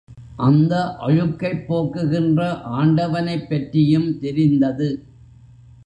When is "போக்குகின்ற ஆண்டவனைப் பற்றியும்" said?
1.67-4.09